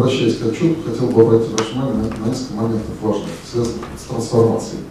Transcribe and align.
обращаясь 0.00 0.38
к 0.38 0.46
отчету, 0.46 0.82
хотел 0.82 1.08
бы 1.08 1.22
обратить 1.22 1.52
ваше 1.52 1.72
внимание 1.72 1.94
на, 1.94 2.24
на 2.24 2.28
несколько 2.28 2.54
моментов 2.54 2.94
важных, 3.02 3.28
связанных 3.50 3.84
с 3.98 4.08
трансформацией. 4.08 4.82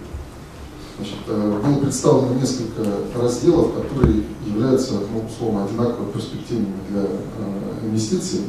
Значит, 0.98 1.18
э, 1.28 1.62
было 1.66 1.80
представлено 1.80 2.34
несколько 2.36 2.84
разделов, 3.16 3.74
которые 3.74 4.24
являются, 4.46 4.94
ну, 4.94 5.26
условно, 5.28 5.66
одинаково 5.66 6.12
перспективными 6.12 6.76
для 6.90 7.02
э, 7.02 7.86
инвестиций. 7.86 8.41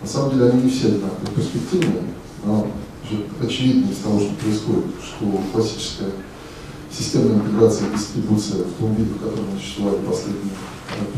На 0.00 0.08
самом 0.08 0.30
деле 0.30 0.50
они 0.50 0.62
не 0.62 0.70
все 0.70 0.88
одинаково 0.88 1.26
перспективные, 1.34 2.02
но 2.44 2.68
очевидно 3.42 3.90
из 3.90 3.98
того, 3.98 4.20
что 4.20 4.30
происходит, 4.34 4.84
что 5.02 5.40
классическая 5.52 6.12
системная 6.90 7.36
интеграция 7.36 7.88
и 7.88 7.94
дистрибуция 7.94 8.64
в 8.64 8.72
том 8.80 8.94
виде, 8.94 9.10
в 9.10 9.22
котором 9.22 9.46
мы 9.52 9.58
существовали 9.58 9.98
последние 10.06 10.54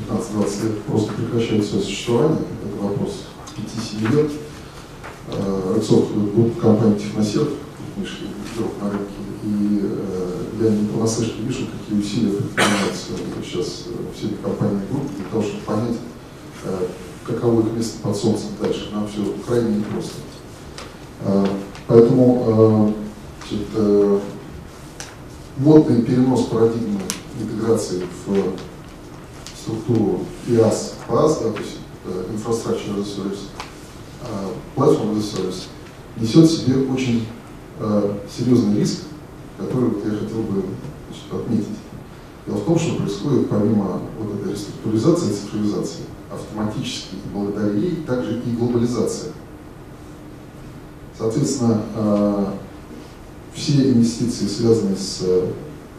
15-20 0.08 0.64
лет, 0.64 0.82
просто 0.82 1.12
прекращает 1.12 1.64
свое 1.64 1.84
существование. 1.84 2.42
Это 2.64 2.82
вопрос 2.82 3.26
5-7 3.56 4.16
лет. 4.16 4.30
Рексов, 5.74 6.08
группа 6.34 6.60
компании 6.60 6.98
Техносерв, 6.98 7.50
крупнейший 7.76 8.28
игрок 8.54 8.72
на 8.82 8.90
рынке, 8.90 9.20
и 9.42 9.80
э, 9.82 10.64
я 10.64 10.70
не 10.70 10.86
понаслышке 10.88 11.42
вижу, 11.42 11.66
какие 11.66 11.98
усилия 11.98 12.32
предпринимаются 12.32 13.06
сейчас 13.42 13.84
э, 13.86 14.16
всеми 14.16 14.36
компаниями 14.42 14.86
группы 14.90 15.08
для 15.16 15.24
того, 15.24 15.42
чтобы 15.42 15.62
понять, 15.64 15.96
э, 16.64 16.86
каково 17.26 17.60
их 17.66 17.72
место 17.72 17.98
под 18.02 18.16
солнцем 18.16 18.48
дальше. 18.60 18.90
Нам 18.92 19.08
все 19.08 19.20
крайне 19.46 19.76
непросто. 19.76 20.14
Поэтому 21.86 22.94
значит, 23.46 23.66
модный 25.58 26.02
перенос 26.02 26.46
парадигмы 26.46 27.00
интеграции 27.38 28.04
в 28.26 28.54
структуру 29.60 30.20
IaaS, 30.48 30.94
PaaS, 31.06 31.42
да, 31.42 31.52
то 31.52 31.58
есть 31.58 31.76
Infrastructure 32.32 32.98
as 32.98 33.04
Service, 33.04 33.48
Platform 34.76 35.16
as 35.16 35.18
a 35.18 35.20
Service, 35.20 35.68
несет 36.16 36.44
в 36.44 36.50
себе 36.50 36.76
очень 36.92 37.26
серьезный 38.28 38.78
риск 38.78 39.00
который 39.60 39.90
я 40.04 40.18
хотел 40.18 40.42
бы 40.42 40.64
отметить. 41.32 41.78
Дело 42.46 42.56
в 42.56 42.64
том, 42.64 42.78
что 42.78 42.96
происходит 42.96 43.48
помимо 43.48 44.00
вот 44.18 44.40
этой 44.40 44.52
реструктуризации 44.52 45.30
и 45.30 45.34
цифровизации, 45.34 46.04
автоматически 46.32 47.16
благодаря 47.32 47.72
ей 47.74 47.96
также 48.06 48.40
и 48.40 48.56
глобализация. 48.56 49.32
Соответственно, 51.16 51.82
а, 51.94 52.54
все 53.52 53.92
инвестиции, 53.92 54.46
связанные 54.46 54.96
с 54.96 55.22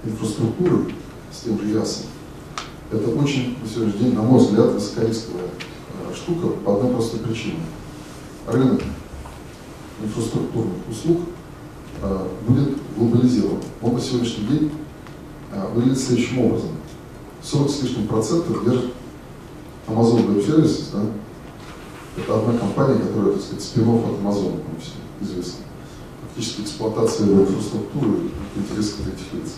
инфраструктурой, 0.03 0.95
с 1.31 1.43
тем 1.43 1.59
же 1.59 1.67
ЯСом, 1.67 2.07
это 2.91 3.09
очень, 3.09 3.57
на 3.61 3.69
сегодняшний 3.69 4.05
день, 4.05 4.15
на 4.15 4.23
мой 4.23 4.39
взгляд, 4.39 4.73
высокорисковая 4.73 5.49
штука 6.15 6.47
по 6.65 6.75
одной 6.75 6.93
простой 6.93 7.19
причине. 7.19 7.59
Рынок 8.47 8.81
инфраструктурных 10.03 10.89
услуг 10.89 11.19
а, 12.01 12.27
будет 12.47 12.77
глобализирован. 12.97 13.59
Он 13.81 13.93
на 13.93 14.01
сегодняшний 14.01 14.45
день 14.45 14.71
а, 15.51 15.71
выглядит 15.73 15.99
следующим 15.99 16.39
образом. 16.39 16.69
40 17.43 17.69
с 17.69 17.81
лишним 17.83 18.07
процентов 18.07 18.63
держит 18.63 18.93
Amazon 19.87 20.27
Web 20.27 20.45
Services, 20.45 20.85
да? 20.93 21.03
Это 22.17 22.39
одна 22.39 22.57
компания, 22.57 22.99
которая, 22.99 23.33
так 23.33 23.41
сказать, 23.41 23.63
спин 23.63 23.87
от 23.89 24.19
Amazon, 24.19 24.59
como 24.59 24.79
все 24.79 24.91
известно. 25.21 25.65
Фактически 26.23 26.61
эксплуатация 26.61 27.27
инфраструктуры 27.27 28.09
в 28.55 28.59
интересах 28.59 29.07
этих 29.07 29.33
лиц. 29.33 29.53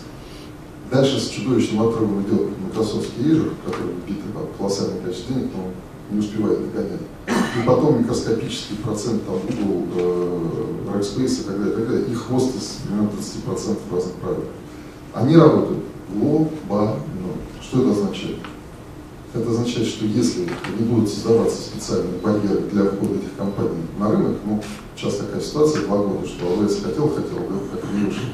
Дальше 0.90 1.18
с 1.18 1.28
чудовищным 1.28 1.88
отрывом 1.88 2.22
идет 2.22 2.50
Microsoft 2.60 3.10
Azure, 3.18 3.54
который 3.64 3.94
бит 4.06 4.18
колоссальное 4.56 5.00
количество 5.00 5.34
денег, 5.34 5.50
но 5.54 5.70
не 6.10 6.18
успевает 6.18 6.60
догонять. 6.72 7.00
И 7.26 7.66
потом 7.66 8.00
микроскопический 8.00 8.76
процент 8.76 9.24
там 9.26 9.36
Google, 9.38 9.86
э, 9.96 10.44
Rackspace 10.92 11.40
и 11.40 11.44
так 11.44 11.58
далее, 11.58 11.72
и 11.72 11.76
так 11.76 11.88
далее. 11.88 12.06
И 12.08 12.14
хвост 12.14 12.54
из 12.56 12.80
примерно 12.84 13.10
30% 13.10 13.78
разных 13.92 14.14
правил. 14.14 14.44
Они 15.12 15.36
работают 15.36 15.84
глобально. 16.08 17.34
Что 17.60 17.82
это 17.82 17.90
означает? 17.92 18.38
Это 19.32 19.50
означает, 19.50 19.88
что 19.88 20.04
если 20.04 20.42
не 20.78 20.86
будут 20.86 21.08
создаваться 21.08 21.62
специальные 21.62 22.20
барьеры 22.22 22.60
для 22.70 22.84
входа 22.84 23.14
этих 23.14 23.34
компаний 23.36 23.82
на 23.98 24.10
рынок, 24.10 24.36
ну, 24.44 24.62
сейчас 24.94 25.16
такая 25.16 25.40
ситуация, 25.40 25.82
два 25.86 25.98
года, 25.98 26.26
что 26.26 26.52
АВС 26.52 26.82
хотел, 26.82 27.08
хотел, 27.08 27.38
да, 27.48 27.76
как 27.76 27.92
не 27.92 28.04
вышел. 28.06 28.24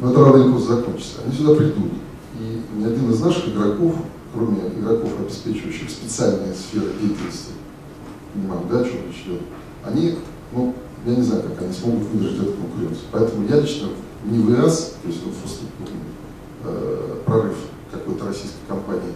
Но 0.00 0.10
это 0.10 0.24
рано 0.24 0.42
или 0.42 0.52
поздно 0.52 0.76
закончится. 0.76 1.20
Они 1.24 1.36
сюда 1.36 1.54
придут. 1.54 1.92
И 2.40 2.62
ни 2.78 2.84
один 2.84 3.10
из 3.10 3.20
наших 3.20 3.48
игроков 3.48 3.94
кроме 4.32 4.60
игроков, 4.68 5.10
обеспечивающих 5.20 5.90
специальные 5.90 6.54
сферы 6.54 6.88
деятельности, 7.00 7.52
понимаем, 8.32 8.62
да, 8.70 8.80
о 8.80 8.84
чем 8.84 9.06
речь 9.06 9.24
идет, 9.26 9.42
они, 9.84 10.16
ну, 10.52 10.74
я 11.06 11.16
не 11.16 11.22
знаю, 11.22 11.42
как 11.42 11.62
они 11.62 11.72
смогут 11.72 12.08
выдержать 12.08 12.42
эту 12.42 12.52
конкуренцию. 12.52 13.04
Поэтому 13.10 13.48
я 13.48 13.60
лично 13.60 13.88
не 14.24 14.38
выраз, 14.38 14.94
то 15.02 15.08
есть 15.08 15.20
инфраструктурный 15.24 16.00
э, 16.64 17.16
прорыв 17.26 17.56
какой-то 17.90 18.26
российской 18.26 18.66
компании 18.68 19.12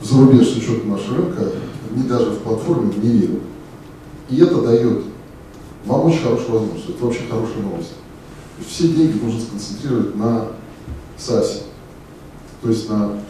в 0.00 0.04
зарубеж 0.04 0.48
с 0.48 0.56
учетом 0.56 0.90
нашего 0.90 1.16
рынка, 1.16 1.48
ни 1.94 2.02
даже 2.02 2.30
в 2.30 2.38
платформе 2.38 2.92
не 2.96 3.08
верю. 3.08 3.40
И 4.28 4.40
это 4.40 4.60
дает 4.60 5.04
вам 5.86 6.06
очень 6.06 6.22
хорошую 6.22 6.52
возможность. 6.52 6.90
Это 6.90 7.04
вообще 7.04 7.20
хорошая 7.30 7.62
новость. 7.62 7.92
Все 8.66 8.88
деньги 8.88 9.22
нужно 9.22 9.40
сконцентрировать 9.40 10.16
на 10.16 10.48
САСе, 11.16 11.62
то 12.62 12.68
есть 12.68 12.88
на 12.90 13.20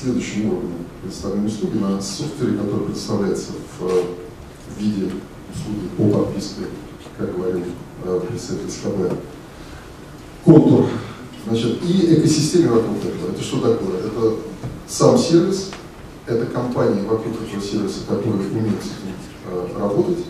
следующим 0.00 0.48
уровнем 0.52 0.86
предоставленной 1.02 1.48
услуги 1.48 1.78
на 1.78 2.00
софтвере, 2.00 2.58
который 2.58 2.86
предоставляется 2.86 3.52
в, 3.78 3.82
в 3.82 4.80
виде 4.80 5.10
услуги 5.52 5.88
по 5.96 6.18
подписке, 6.18 6.62
как 7.16 7.34
говорил 7.36 7.64
э, 8.04 8.20
представитель 8.28 8.70
СКБ. 8.70 9.14
Контур. 10.44 10.86
Значит, 11.46 11.78
и 11.82 12.14
экосистеме 12.14 12.68
вокруг 12.68 12.98
этого. 12.98 13.30
Это 13.32 13.42
что 13.42 13.60
такое? 13.60 13.98
Это 14.00 14.34
сам 14.86 15.18
сервис, 15.18 15.70
это 16.26 16.46
компании 16.46 17.06
вокруг 17.06 17.34
этого 17.42 17.60
сервиса, 17.60 18.00
которые 18.08 18.48
умеют 18.50 18.82
с 18.82 19.04
ним 19.04 19.14
э, 19.50 19.78
работать, 19.78 20.24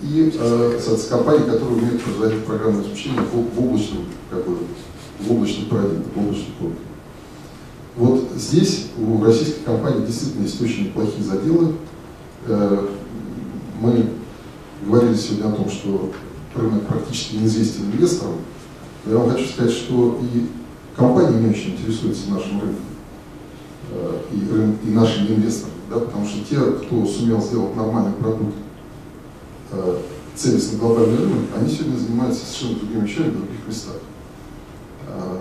и, 0.00 0.32
э, 0.34 0.80
компании, 1.08 1.44
которые 1.44 1.76
умеют 1.76 2.02
производить 2.02 2.44
программное 2.44 2.80
обеспечение 2.80 3.22
в, 3.22 3.54
в 3.54 3.64
облачном, 3.64 4.06
как 4.30 4.44
бы, 4.46 4.56
в 5.20 5.32
облачной 5.32 5.66
парадигме, 5.66 6.04
в 6.14 6.18
облачной 6.18 6.54
форме. 6.58 6.76
Вот 7.96 8.30
здесь 8.36 8.86
у 8.96 9.22
российской 9.22 9.64
компании 9.64 10.06
действительно 10.06 10.44
есть 10.44 10.60
очень 10.62 10.86
неплохие 10.86 11.22
заделы. 11.22 11.74
Э, 12.46 12.88
мы 13.80 14.06
говорили 14.86 15.14
сегодня 15.14 15.50
о 15.50 15.52
том, 15.52 15.68
что 15.68 16.10
рынок 16.54 16.86
практически 16.86 17.36
неизвестен 17.36 17.92
инвесторам. 17.92 18.36
Но 19.04 19.12
я 19.12 19.18
вам 19.18 19.30
хочу 19.30 19.46
сказать, 19.46 19.72
что 19.72 20.18
и 20.22 20.46
компании 20.96 21.40
не 21.40 21.50
очень 21.50 21.72
интересуются 21.72 22.30
нашим 22.30 22.62
рынком 22.62 22.84
э, 23.90 24.20
и, 24.32 24.50
рынок, 24.50 24.76
и 24.84 24.90
нашими 24.90 25.34
инвесторами, 25.34 25.76
да, 25.90 25.98
потому 25.98 26.26
что 26.26 26.38
те, 26.48 26.56
кто 26.56 27.04
сумел 27.04 27.42
сделать 27.42 27.76
нормальный 27.76 28.14
продукт, 28.14 28.54
э, 29.72 29.98
целясь 30.34 30.72
на 30.72 30.78
глобальный 30.78 31.18
рынок, 31.18 31.38
они 31.60 31.70
сегодня 31.70 31.98
занимаются 31.98 32.46
совершенно 32.46 32.78
другими 32.78 33.06
вещами 33.06 33.28
в 33.28 33.36
других 33.36 33.66
местах. 33.68 33.96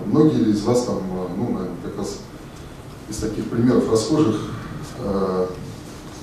Многие 0.05 0.49
из 0.49 0.63
вас 0.63 0.83
там, 0.83 0.97
ну, 1.37 1.43
наверное, 1.43 1.77
как 1.85 1.97
раз 1.97 2.17
из 3.11 3.17
таких 3.17 3.49
примеров 3.49 3.91
расхожих 3.91 4.37
э, 4.99 5.47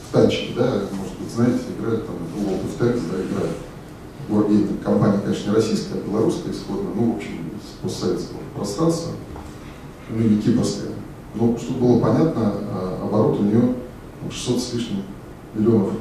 в 0.09 0.13
танчике, 0.13 0.55
да, 0.57 0.83
может 0.93 1.19
быть, 1.19 1.31
знаете, 1.35 1.61
играют 1.79 2.07
там 2.07 2.17
World 2.35 2.63
of 2.65 2.79
Tanks, 2.79 3.03
да, 3.13 3.23
играют. 3.23 3.57
Wargaming. 4.29 4.83
Компания, 4.83 5.21
конечно, 5.23 5.51
не 5.51 5.57
российская, 5.57 5.95
а 5.95 6.09
белорусская 6.09 6.51
исходно, 6.51 6.91
ну, 6.95 7.13
в 7.13 7.17
общем, 7.17 7.51
с 7.63 7.83
постсоветского 7.83 8.39
пространства, 8.57 9.13
ну, 10.09 10.19
или 10.19 10.41
кипрская. 10.41 10.93
Но, 11.35 11.57
чтобы 11.59 11.81
было 11.81 12.01
понятно, 12.01 12.55
э, 12.57 12.99
оборот 13.03 13.39
у 13.41 13.43
нее 13.43 13.75
600 14.31 14.61
с 14.61 14.73
лишним 14.75 15.03
миллионов 15.55 15.93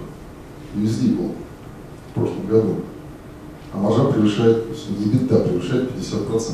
USD 0.74 1.16
был 1.16 1.32
в 2.12 2.14
прошлом 2.14 2.48
году. 2.48 2.76
А 3.74 3.78
маржа 3.78 4.06
превышает, 4.06 4.68
EBITDA 4.68 5.50
превышает 5.50 5.92
50%. 5.92 6.54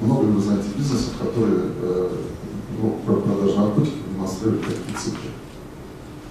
Много 0.00 0.26
ли 0.26 0.32
вы 0.32 0.40
знаете 0.40 0.68
бизнесов, 0.76 1.14
которые 1.20 1.60
э, 1.82 2.10
ну, 2.80 2.98
продажи 3.04 3.58
наркотиков 3.58 4.12
демонстрируют 4.12 4.62
такие 4.62 4.96
цифры? 4.96 5.30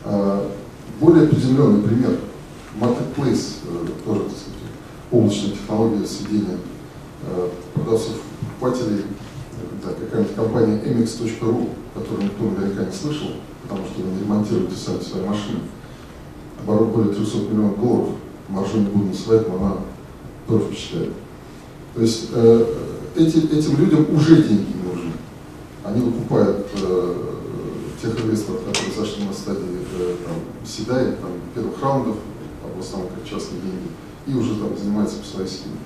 А, 0.03 0.51
более 0.99 1.27
приземленный 1.27 1.81
пример. 1.81 2.17
Marketplace, 2.79 3.57
э, 3.65 3.87
тоже, 4.05 4.21
так 4.21 4.31
сказать, 4.31 4.59
облачная 5.11 5.51
технология 5.51 6.05
сведения 6.05 6.57
э, 7.23 7.49
продавцов 7.73 8.17
покупателей, 8.39 9.03
да, 9.83 9.89
какая-нибудь 9.93 10.35
компания 10.35 10.81
mx.ru, 10.83 11.69
которую 11.93 12.25
никто 12.25 12.43
наверняка 12.43 12.85
не 12.85 12.91
слышал, 12.91 13.29
потому 13.63 13.85
что 13.87 14.01
вы 14.01 14.11
не 14.11 14.19
ремонтируете 14.21 14.75
сами 14.75 15.01
свои 15.01 15.25
машины. 15.25 15.59
Оборот 16.61 16.89
более 16.89 17.13
300 17.13 17.37
миллионов 17.39 17.79
долларов, 17.79 18.09
маржу 18.49 18.77
не 18.77 18.85
буду 18.85 19.07
называть, 19.07 19.49
но 19.49 19.55
она 19.55 19.75
тоже 20.47 20.65
впечатляет. 20.65 21.13
То 21.95 22.01
есть 22.01 22.29
эти, 23.15 23.37
этим 23.37 23.77
людям 23.79 24.05
уже 24.13 24.43
деньги. 24.43 24.77
Они 25.87 26.01
выкупают 26.01 26.67
э, 26.83 27.15
тех 28.01 28.25
инвесторов, 28.25 28.59
которые 28.65 28.93
зашли 28.93 29.23
на 29.23 29.31
стадии 29.31 29.79
э, 29.97 30.15
там, 30.25 30.35
там, 31.21 31.31
первых 31.55 31.81
раундов, 31.81 32.17
в 32.75 32.79
основном 32.81 33.09
как 33.11 33.23
частные 33.23 33.61
деньги, 33.61 33.87
и 34.27 34.33
уже 34.33 34.55
там 34.55 34.77
занимается 34.77 35.19
по 35.19 35.25
своей 35.25 35.47
схеме. 35.47 35.77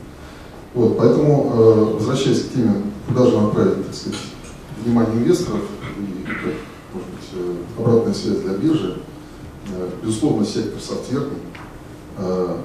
Вот, 0.74 0.98
поэтому, 0.98 1.52
э, 1.54 1.94
возвращаясь 2.00 2.46
к 2.46 2.54
теме, 2.54 2.82
куда 3.08 3.28
же 3.28 3.40
направить, 3.40 3.86
так 3.86 3.94
сказать, 3.94 4.20
внимание 4.84 5.18
инвесторов 5.18 5.62
и, 6.00 6.26
как, 6.26 6.54
может 6.96 7.10
быть, 7.10 7.30
э, 7.36 7.56
обратная 7.78 8.16
связь 8.16 8.40
для 8.40 8.54
биржи, 8.54 8.98
э, 9.70 9.90
безусловно, 10.02 10.44
сектор 10.44 10.82
софтверный. 10.82 11.38
Э, 12.18 12.58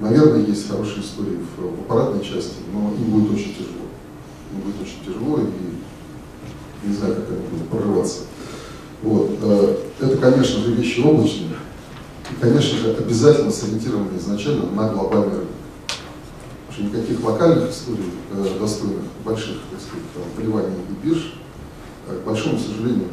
наверное, 0.00 0.44
есть 0.44 0.68
хорошие 0.68 1.02
истории 1.02 1.38
в, 1.56 1.62
в 1.62 1.80
аппаратной 1.82 2.24
части, 2.24 2.56
но 2.72 2.90
им 2.90 3.12
будет 3.12 3.30
очень 3.30 3.54
тяжело. 3.54 3.86
Им 4.52 4.60
будет 4.62 4.82
очень 4.82 5.04
тяжело, 5.06 5.38
и 5.38 5.85
не 6.86 6.94
знаю, 6.94 7.16
как 7.16 7.30
они 7.30 7.46
будут 7.48 7.68
прорываться. 7.68 8.20
Вот. 9.02 9.30
Э, 9.42 9.76
это, 10.00 10.16
конечно 10.16 10.60
же, 10.60 10.72
вещи 10.72 11.00
облачные, 11.00 11.56
и, 12.30 12.40
конечно 12.40 12.78
же, 12.78 12.94
обязательно 12.94 13.50
сориентированы 13.50 14.16
изначально 14.18 14.70
на 14.70 14.88
глобальный 14.88 15.38
рынок. 15.38 15.48
Потому 16.66 16.72
что 16.72 16.82
никаких 16.82 17.22
локальных 17.24 17.70
историй, 17.70 18.10
э, 18.32 18.58
достойных 18.58 19.02
больших, 19.24 19.56
так 19.70 19.80
сказать, 19.80 20.06
там, 20.14 20.24
поливаний 20.36 20.76
и 20.88 21.06
бирж, 21.06 21.34
э, 22.08 22.18
к 22.18 22.26
большому 22.26 22.58
сожалению, 22.58 23.08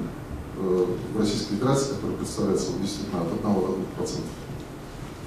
в 0.56 1.20
Российской 1.20 1.56
Федерации, 1.56 1.96
которая 1.96 2.16
представляется 2.18 2.68
действительно 2.80 3.22
от 3.22 3.34
1 3.34 3.42
до 3.42 3.75
2% 3.98 4.22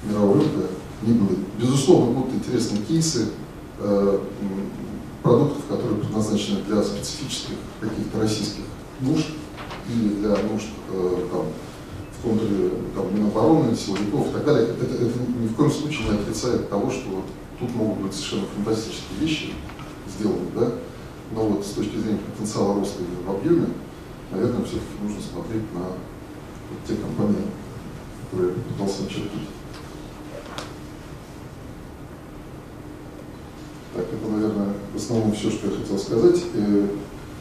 мирового 0.05 0.35
рынка, 0.35 0.69
не 1.03 1.13
будет. 1.15 1.39
Безусловно, 1.61 2.13
будут 2.13 2.35
интересные 2.35 2.81
кейсы 2.83 3.27
продуктов, 5.27 5.63
которые 5.69 5.99
предназначены 5.99 6.63
для 6.63 6.83
специфических 6.83 7.57
каких-то 7.81 8.21
российских 8.21 8.63
нужд 9.01 9.27
или 9.89 10.09
для 10.21 10.31
нужд 10.31 10.69
э, 10.91 11.29
там, 11.33 11.47
в 12.13 12.23
контуре 12.23 12.71
там, 12.95 13.15
Минобороны, 13.15 13.75
силовиков 13.77 14.29
и 14.29 14.33
так 14.33 14.45
далее, 14.45 14.69
это, 14.69 14.85
это, 14.85 14.95
это 14.95 15.19
ни 15.41 15.49
в 15.49 15.57
коем 15.57 15.71
случае 15.71 16.09
не 16.09 16.19
отрицает 16.19 16.71
того, 16.71 16.91
что 16.91 17.09
вот 17.11 17.25
тут 17.59 17.75
могут 17.75 17.99
быть 17.99 18.15
совершенно 18.15 18.47
фантастические 18.55 19.19
вещи 19.21 19.53
сделаны, 20.09 20.47
да, 20.55 20.71
но 21.33 21.49
вот 21.49 21.67
с 21.67 21.71
точки 21.71 21.97
зрения 21.97 22.21
потенциала 22.21 22.75
роста 22.75 23.03
в 23.27 23.31
объеме, 23.31 23.67
наверное, 24.31 24.65
все-таки 24.65 25.03
нужно 25.03 25.21
смотреть 25.21 25.75
на 25.75 25.81
вот 25.81 26.79
те 26.87 26.95
компании, 26.95 27.47
которые 28.31 28.53
пытался 28.53 29.03
начертить. 29.03 29.49
Так, 33.95 34.05
это, 34.13 34.31
наверное, 34.31 34.75
в 34.97 34.99
основном 34.99 35.33
все, 35.33 35.51
что 35.51 35.69
я 35.69 35.77
хотел 35.77 35.99
сказать. 35.99 36.43
Э, 36.55 36.89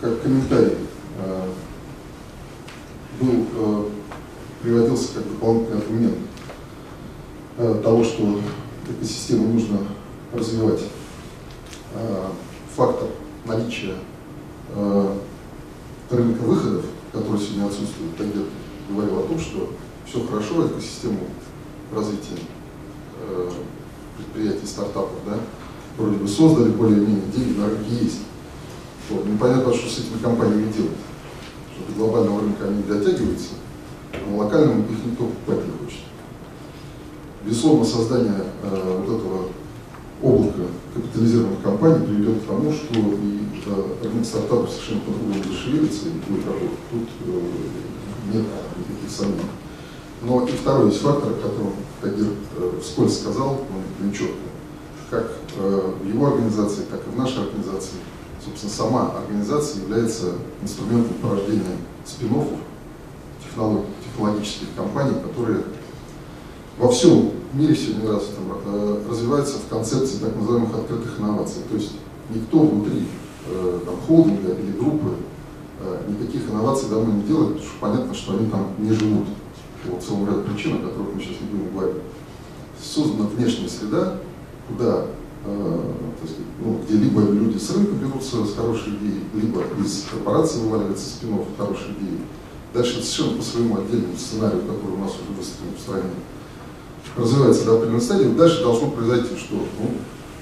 как 0.02 0.22
комментарий 0.22 0.76
э, 1.20 1.50
был 3.22 3.46
э, 3.54 3.90
приводился 4.62 5.14
как 5.16 5.24
дополнительный 5.30 5.82
аргумент 5.82 6.18
того, 7.84 8.04
что 8.04 8.42
экосистему 8.90 9.54
нужно 9.54 9.78
развивать. 10.34 10.82
Фактор 12.76 13.08
наличия 13.46 13.94
э, 14.76 15.18
рынка 16.10 16.42
выходов, 16.42 16.84
который 17.14 17.40
сегодня 17.40 17.68
отсутствует, 17.68 18.18
Тагер 18.18 18.48
говорил 18.90 19.20
о 19.20 19.24
том, 19.24 19.40
что 19.40 19.70
все 20.06 20.28
хорошо, 20.28 20.68
экосистему 20.68 21.20
развития 21.94 22.36
предприятий, 24.18 24.66
стартапов, 24.66 25.20
да, 25.26 25.40
вроде 25.98 26.18
бы 26.18 26.28
создали 26.28 26.70
более-менее, 26.70 27.22
деньги 27.34 27.58
на 27.58 27.68
рынке 27.68 28.04
есть. 28.04 28.20
Вот. 29.10 29.26
Непонятно, 29.26 29.74
что 29.74 29.90
с 29.90 30.00
этими 30.00 30.22
компаниями 30.22 30.72
делать. 30.72 30.92
Что 31.74 31.92
до 31.92 32.00
глобального 32.00 32.42
рынка 32.42 32.68
они 32.68 32.84
дотягиваются, 32.84 33.54
на 34.28 34.38
локальном 34.38 34.82
их 34.82 35.06
никто 35.06 35.26
покупать 35.26 35.66
не 35.66 35.72
хочет. 35.86 36.00
Безусловно, 37.46 37.86
создание 37.86 38.44
э, 38.64 39.04
вот 39.06 39.20
этого 39.20 39.48
облака 40.24 40.64
капитализированных 40.94 41.62
компаний 41.62 42.06
приведет 42.06 42.42
к 42.42 42.48
тому, 42.48 42.72
что 42.72 42.94
и 42.96 43.40
э, 43.66 44.24
стартапов 44.24 44.70
совершенно 44.70 45.02
по-другому 45.02 45.44
зашевелится 45.44 46.08
и 46.08 46.32
будет 46.32 46.46
работать. 46.48 46.80
Тут 46.92 47.08
э, 47.28 47.42
нет 48.34 48.44
никаких 48.80 49.12
сомнений. 49.16 49.42
Но 50.24 50.48
и 50.48 50.52
второй 50.52 50.90
есть 50.90 51.02
фактор, 51.02 51.32
о 51.32 51.36
котором 51.36 51.74
Тагир 52.02 52.32
э, 52.58 52.80
вскользь 52.82 53.20
сказал, 53.20 53.62
но 53.70 54.06
не 54.06 54.14
четко. 54.14 54.55
Как 55.10 55.32
э, 55.58 55.92
в 56.02 56.08
его 56.08 56.28
организации, 56.28 56.84
так 56.90 57.02
и 57.06 57.10
в 57.10 57.18
нашей 57.18 57.44
организации, 57.44 57.98
собственно, 58.44 58.72
сама 58.72 59.12
организация 59.18 59.82
является 59.82 60.34
инструментом 60.62 61.16
порождения 61.22 61.78
спин 62.06 62.32
технологических 64.04 64.68
компаний, 64.76 65.16
которые 65.24 65.64
во 66.78 66.92
всем 66.92 67.32
мире 67.54 67.76
сегодня 67.76 68.12
раз, 68.12 68.24
там, 68.36 68.58
э, 68.66 69.02
развиваются 69.10 69.58
в 69.60 69.70
концепции 69.70 70.18
так 70.18 70.36
называемых 70.36 70.76
открытых 70.76 71.20
инноваций. 71.20 71.62
То 71.70 71.76
есть 71.76 71.94
никто 72.30 72.60
внутри 72.60 73.08
э, 73.48 73.80
там, 73.86 73.96
холдинга 74.06 74.54
или 74.54 74.72
группы 74.72 75.16
э, 75.80 76.02
никаких 76.10 76.50
инноваций 76.50 76.90
давно 76.90 77.14
не 77.14 77.24
делает, 77.24 77.54
потому 77.54 77.70
что 77.70 77.80
понятно, 77.80 78.14
что 78.14 78.34
они 78.34 78.50
там 78.50 78.68
не 78.78 78.92
живут 78.92 79.28
по 79.86 80.02
целому 80.02 80.28
ряду 80.28 80.42
причин, 80.42 80.76
о 80.76 80.90
которых 80.90 81.16
мы 81.16 81.22
сейчас 81.22 81.40
не 81.42 81.48
будем 81.48 81.74
говорить. 81.74 82.02
Создана 82.82 83.28
внешняя 83.30 83.70
среда, 83.70 84.18
куда 84.68 85.06
сказать, 86.18 86.38
ну, 86.60 86.80
где 86.84 86.98
либо 86.98 87.22
люди 87.22 87.58
с 87.60 87.70
рынка 87.70 87.94
берутся 87.94 88.44
с 88.46 88.56
хорошей 88.56 88.96
идеей, 88.96 89.24
либо 89.36 89.62
из 89.80 90.06
корпорации 90.10 90.60
вываливается 90.60 91.08
спинов 91.08 91.46
хорошей 91.58 91.92
идеи, 92.00 92.20
Дальше 92.76 93.02
совершенно 93.02 93.38
по 93.38 93.44
своему 93.44 93.78
отдельному 93.78 94.18
сценарию, 94.18 94.62
который 94.64 94.96
у 94.96 94.98
нас 94.98 95.12
уже 95.12 95.32
выстроен 95.38 95.74
в 95.78 95.80
стране, 95.80 96.10
развивается 97.16 97.64
до 97.64 97.76
определенной 97.78 98.02
стадии. 98.02 98.36
Дальше 98.36 98.64
должно 98.64 98.92
произойти 98.92 99.38
что? 99.38 99.56
Ну, 99.56 99.92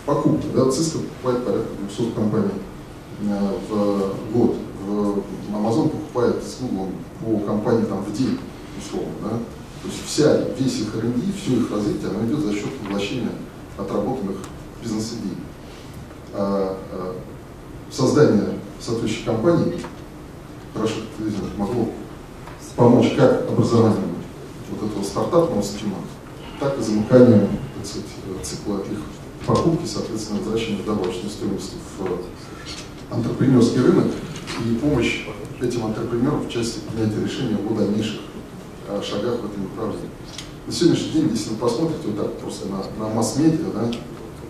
покупка. 0.08 0.48
Да, 0.56 0.62
Cisco 0.62 1.04
покупает 1.04 1.46
порядка 1.46 1.70
200 1.96 2.12
компаний 2.16 2.50
э, 3.22 3.58
в 3.70 4.34
год. 4.34 4.56
В, 4.84 5.20
Amazon 5.54 5.90
покупает 5.90 6.44
с 6.44 6.58
Google 6.60 6.90
по 7.24 7.38
компании 7.46 7.86
там, 7.86 8.04
в 8.04 8.12
день, 8.18 8.40
условно. 8.80 9.14
Да? 9.22 9.30
То 9.30 9.88
есть 9.90 10.04
вся, 10.04 10.36
весь 10.58 10.80
их 10.80 10.96
R&D, 10.96 11.22
все 11.40 11.58
их 11.58 11.70
развитие, 11.70 12.10
оно 12.10 12.26
идет 12.26 12.40
за 12.40 12.54
счет 12.54 12.80
поглощения 12.80 13.30
отработанных 13.78 14.38
бизнес-идей. 14.82 15.38
А, 16.34 16.78
а, 16.92 17.16
создание 17.92 18.60
соответствующей 18.80 19.26
компании, 19.26 19.80
хорошо 20.74 20.96
могло 21.58 21.90
помочь 22.76 23.14
как 23.16 23.48
образованию 23.50 24.16
вот 24.72 24.90
этого 24.90 25.04
стартапного 25.04 25.62
стима, 25.62 25.98
так 26.60 26.78
и 26.80 26.82
замыканию 26.82 27.48
так 27.76 27.86
сказать, 27.86 28.08
цикла 28.44 28.80
их 28.80 29.00
покупки, 29.46 29.86
соответственно, 29.86 30.40
возвращения 30.40 30.84
добавочной 30.84 31.30
стоимости 31.30 31.76
в 31.98 33.14
антрепренерский 33.14 33.82
рынок 33.82 34.08
и 34.66 34.76
помощь 34.76 35.26
этим 35.62 35.86
антрепренерам 35.86 36.42
в 36.42 36.50
части 36.50 36.80
принятия 36.80 37.24
решения 37.24 37.58
о 37.58 37.74
дальнейших 37.74 38.22
а, 38.88 39.02
шагах 39.02 39.40
в 39.42 39.46
этом 39.46 39.64
направлении. 39.64 40.10
На 40.66 40.72
сегодняшний 40.72 41.12
день, 41.12 41.30
если 41.32 41.50
вы 41.50 41.56
посмотрите 41.58 42.08
вот 42.08 42.18
так 42.18 42.38
просто 42.38 42.68
на, 42.70 42.84
на 42.98 43.14
масс-медиа, 43.14 43.66
да, 43.74 43.92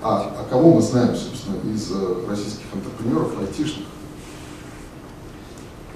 а, 0.03 0.35
а 0.37 0.47
кого 0.47 0.75
мы 0.75 0.81
знаем, 0.81 1.15
собственно, 1.15 1.55
из 1.73 1.91
э, 1.91 2.25
российских 2.29 2.65
антрепренеров, 2.71 3.39
айтишных, 3.39 3.87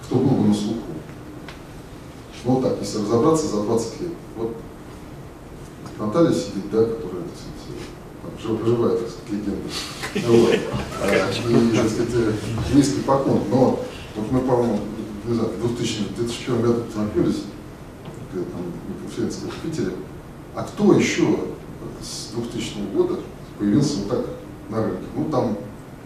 кто 0.02 0.16
был 0.16 0.30
бы 0.30 0.48
на 0.48 0.54
слуху? 0.56 0.82
Ну 2.46 2.62
так, 2.62 2.78
если 2.80 3.00
разобраться 3.00 3.48
за 3.48 3.62
20 3.62 4.02
лет. 4.02 4.12
Вот 4.38 4.56
Наталья 6.00 6.34
сидит, 6.34 6.72
да, 6.72 6.84
которая, 6.84 7.24
так 7.24 8.40
сказать, 8.40 8.66
живая, 8.66 8.98
так 8.98 9.10
сказать, 9.10 9.32
легенда. 9.32 9.70
Вот. 10.28 10.60
А, 11.02 11.30
и, 11.30 11.78
так 11.78 11.90
сказать, 11.90 12.36
низкий 12.74 13.02
поклон. 13.02 13.42
Но 13.52 13.84
вот 14.16 14.32
мы, 14.32 14.40
по-моему, 14.40 14.80
не 15.26 15.36
знаю, 15.36 15.50
в 15.50 15.76
2000, 15.76 16.16
2004 16.16 16.58
году 16.60 16.82
познакомились, 16.86 17.44
там, 18.34 18.62
на 18.88 19.02
конференции 19.04 19.48
в 19.48 19.62
Питере. 19.62 19.94
А 20.56 20.64
кто 20.64 20.94
еще 20.94 21.40
с 22.02 22.32
2000 22.34 22.94
года 22.94 23.20
появился 23.60 24.00
вот 24.00 24.10
так 24.10 24.26
на 24.70 24.84
рынке? 24.84 25.04
Ну, 25.16 25.30
там 25.30 25.58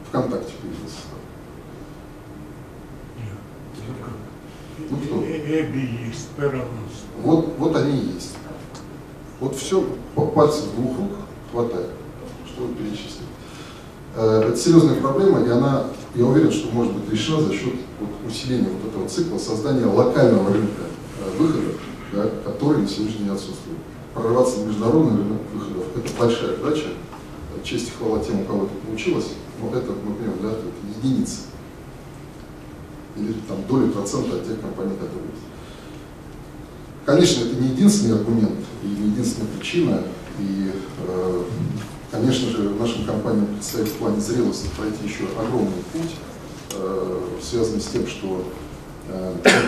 ВКонтакте 0.10 0.54
появился. 0.62 0.98
Ну 4.90 4.98
кто? 4.98 5.24
Эбби 5.24 6.08
есть, 6.08 6.30
Вот, 7.24 7.54
вот 7.58 7.76
они 7.76 7.98
и 7.98 8.14
есть. 8.14 8.36
Вот 9.40 9.56
все 9.56 9.86
по 10.16 10.28
пальцам 10.28 10.66
двух 10.76 10.98
рук 10.98 11.12
хватает, 11.52 11.90
чтобы 12.46 12.74
перечислить. 12.76 13.22
Э, 14.16 14.50
это 14.50 14.58
серьезная 14.58 15.00
проблема, 15.00 15.42
и 15.42 15.50
она, 15.50 15.86
я 16.16 16.26
уверен, 16.26 16.52
что 16.52 16.74
может 16.74 16.94
быть 16.94 17.12
решена 17.12 17.42
за 17.42 17.54
счет 17.54 17.74
вот, 18.00 18.10
усиления 18.30 18.68
вот 18.70 18.92
этого 18.92 19.08
цикла, 19.08 19.38
создания 19.38 19.86
локального 19.86 20.52
рынка 20.52 20.84
э, 21.20 21.40
который 22.62 22.84
на 22.84 22.88
сегодняшний 22.88 23.26
день 23.26 23.34
отсутствует. 23.34 23.80
Прорваться 24.14 24.60
на 24.60 24.66
международный 24.66 25.18
рынок 25.18 25.42
выходов– 25.52 25.84
это 25.96 26.14
большая 26.20 26.58
задача. 26.58 26.90
Честь 27.64 27.88
и 27.88 27.92
хвала 27.92 28.24
тем, 28.24 28.42
у 28.42 28.46
кого 28.46 28.66
это 28.66 28.74
получилось, 28.86 29.30
но 29.60 29.70
это, 29.76 29.92
мы 29.92 30.14
понимаем, 30.14 30.40
да, 30.42 30.52
это 30.52 30.64
единицы. 30.98 31.42
или 33.16 33.34
там 33.48 33.58
доли 33.68 33.90
процента 33.90 34.38
от 34.38 34.48
тех 34.48 34.62
компаний, 34.62 34.94
которые 34.94 35.30
есть. 35.32 35.46
Конечно, 37.06 37.46
это 37.46 37.56
не 37.62 37.70
единственный 37.70 38.16
аргумент 38.16 38.60
и 38.84 38.88
не 38.88 39.10
единственная 39.10 39.50
причина. 39.58 40.04
И, 40.40 40.72
э, 41.08 41.44
конечно 42.12 42.50
же, 42.50 42.70
нашим 42.72 43.06
компаниям 43.06 43.48
предстоит 43.48 43.88
в 43.88 43.94
плане 43.94 44.20
зрелости 44.22 44.70
пройти 44.78 45.04
еще 45.06 45.24
огромный 45.40 45.84
путь, 45.94 46.16
э, 46.74 47.20
связанный 47.42 47.82
с 47.82 47.88
тем, 47.88 48.08
что, 48.08 48.44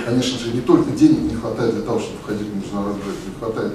конечно 0.05 0.39
же, 0.39 0.53
не 0.53 0.61
только 0.61 0.91
денег 0.91 1.31
не 1.31 1.35
хватает 1.35 1.75
для 1.75 1.83
того, 1.83 1.99
чтобы 1.99 2.19
входить 2.19 2.47
в 2.47 2.55
международный 2.55 3.03
рынок, 3.03 3.19
не 3.27 3.39
хватает 3.39 3.73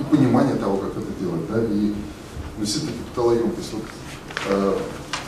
и 0.00 0.04
понимания 0.04 0.54
того, 0.54 0.76
как 0.78 0.90
это 0.90 1.12
делать, 1.20 1.42
да, 1.50 1.62
и 1.62 1.94
действительно 2.58 2.92
капиталоемкость. 3.04 3.72
Вот, 3.72 3.82
э, 4.48 4.78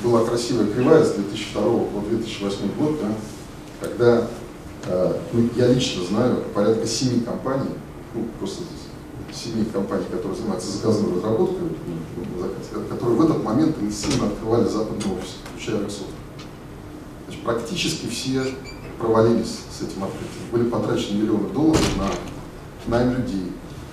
была 0.02 0.24
красивая 0.24 0.66
кривая 0.66 1.04
с 1.04 1.12
2002 1.12 1.62
по 1.62 2.00
2008 2.08 2.58
год, 2.78 3.00
да, 3.00 3.08
когда 3.80 4.28
э, 4.86 5.20
ну, 5.32 5.48
я 5.56 5.68
лично 5.68 6.04
знаю 6.04 6.44
порядка 6.54 6.86
семи 6.86 7.20
компаний, 7.20 7.70
ну, 8.14 8.26
просто 8.38 8.62
семи 9.32 9.64
компаний, 9.66 10.06
которые 10.10 10.36
занимаются 10.36 10.70
заказной 10.70 11.14
разработкой, 11.14 11.68
ну, 11.86 12.80
которые 12.88 13.18
в 13.18 13.24
этот 13.24 13.44
момент 13.44 13.76
интенсивно 13.78 14.28
открывали 14.28 14.68
западный 14.68 15.12
офис, 15.16 15.36
включая 15.52 15.82
Рексот. 15.82 16.06
Значит, 17.26 17.44
практически 17.44 18.06
все 18.06 18.42
провалились 19.00 19.60
с 19.70 19.82
этим 19.82 20.04
открытием. 20.04 20.50
Были 20.52 20.68
потрачены 20.68 21.22
миллионы 21.22 21.48
долларов 21.48 21.82
на 21.96 22.94
найм 22.94 23.16
людей, 23.16 23.52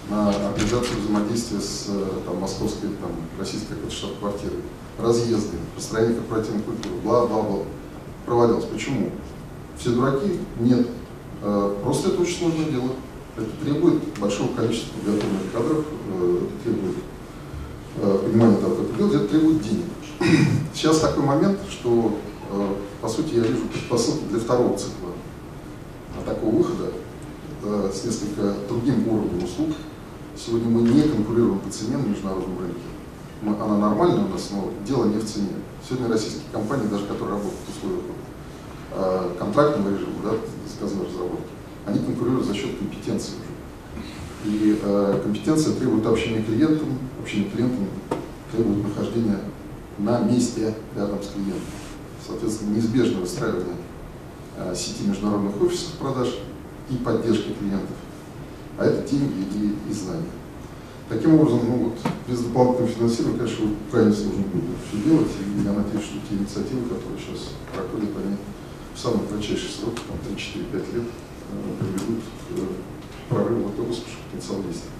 на 0.09 0.29
организацию 0.29 0.99
взаимодействия 0.99 1.59
с 1.59 1.85
э, 1.89 2.05
там, 2.25 2.39
московской, 2.39 2.89
там, 2.89 3.11
российской 3.39 3.75
штаб-квартирой, 3.89 4.59
разъезды, 4.99 5.57
построение 5.75 6.15
корпоративной 6.15 6.61
культуры, 6.61 6.95
бла-бла-бла. 7.03 7.63
Провалилось. 8.25 8.65
Почему? 8.65 9.11
Все 9.77 9.91
дураки? 9.91 10.39
Нет. 10.59 10.87
Э, 11.41 11.75
просто 11.83 12.09
это 12.09 12.21
очень 12.21 12.37
сложное 12.37 12.65
дело. 12.65 12.91
Это 13.37 13.49
требует 13.63 14.01
большого 14.19 14.53
количества 14.55 14.93
подготовленных 14.95 15.51
кадров, 15.53 15.85
э, 16.09 16.39
это 16.43 16.63
требует 16.63 16.95
понимания 18.23 18.57
того, 18.57 18.75
как 18.75 18.85
это 18.85 18.97
делать, 18.97 19.15
это 19.15 19.27
требует 19.27 19.61
денег. 19.63 19.85
Сейчас 20.73 20.99
такой 20.99 21.23
момент, 21.23 21.57
что, 21.67 22.13
по 23.01 23.09
сути, 23.09 23.35
я 23.35 23.41
вижу 23.41 23.67
предпосылки 23.67 24.23
для 24.29 24.39
второго 24.39 24.77
цикла 24.77 25.11
такого 26.25 26.55
выхода 26.55 26.91
с 27.93 28.03
несколько 28.03 28.53
другим 28.67 29.07
уровнем 29.07 29.43
услуг, 29.43 29.69
Сегодня 30.37 30.69
мы 30.69 30.81
не 30.83 31.01
конкурируем 31.01 31.59
по 31.59 31.69
цене 31.71 31.97
на 31.97 32.05
международном 32.05 32.59
рынке. 32.59 32.79
Мы, 33.41 33.55
она 33.55 33.77
нормальная 33.77 34.23
у 34.23 34.27
нас, 34.27 34.49
но 34.51 34.69
дело 34.85 35.05
не 35.05 35.17
в 35.17 35.25
цене. 35.25 35.49
Сегодня 35.83 36.09
российские 36.09 36.43
компании, 36.51 36.87
даже 36.87 37.05
которые 37.05 37.37
работают 37.37 37.59
в 37.65 37.77
условиях 37.77 38.03
э, 38.91 39.29
контрактного 39.39 39.89
режима, 39.89 40.13
да, 40.23 40.31
заказной 40.71 41.07
разработки, 41.07 41.49
они 41.87 41.99
конкурируют 41.99 42.45
за 42.45 42.53
счет 42.53 42.77
компетенции. 42.77 43.33
И 44.45 44.79
э, 44.79 45.19
компетенция 45.23 45.73
требует 45.73 46.05
общения 46.05 46.43
клиентам, 46.43 46.99
общение 47.19 47.49
клиентам 47.49 47.87
требует 48.51 48.83
нахождения 48.83 49.39
на 49.97 50.19
месте 50.19 50.75
рядом 50.95 51.23
с 51.23 51.29
клиентом. 51.29 51.61
Соответственно, 52.25 52.75
неизбежное 52.75 53.21
выстраивание 53.21 53.75
э, 54.57 54.73
сети 54.75 55.03
международных 55.07 55.61
офисов 55.61 55.91
продаж 55.99 56.35
и 56.89 56.95
поддержки 56.95 57.53
клиентов 57.59 57.95
а 58.77 58.85
это 58.85 59.09
деньги 59.09 59.41
и, 59.55 59.89
и 59.89 59.93
знания. 59.93 60.29
Таким 61.09 61.35
образом, 61.35 61.61
ну 61.65 61.77
вот, 61.85 61.97
без 62.27 62.39
дополнительного 62.41 62.93
финансирования, 62.93 63.37
конечно, 63.37 63.69
крайне 63.91 64.13
сложно 64.13 64.43
будет 64.53 64.77
все 64.87 65.09
делать, 65.09 65.31
и 65.39 65.63
я 65.63 65.73
надеюсь, 65.73 66.05
что 66.05 66.19
те 66.27 66.35
инициативы, 66.35 66.81
которые 66.89 67.17
сейчас 67.17 67.53
проходят, 67.73 68.09
они 68.17 68.35
в 68.93 68.99
самый 68.99 69.25
кратчайший 69.27 69.69
срок, 69.69 69.95
там 69.95 70.17
3-4-5 70.35 70.95
лет, 70.95 71.03
э, 71.03 71.73
приведут 71.79 72.23
к 72.23 73.29
прорыву 73.29 73.69
этого 73.69 73.89
успешного 73.89 74.23
потенциала 74.31 74.63
действия. 74.63 74.96